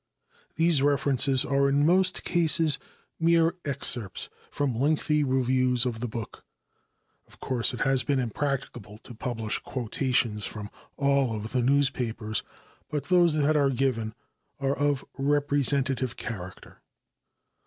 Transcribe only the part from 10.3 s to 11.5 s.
from all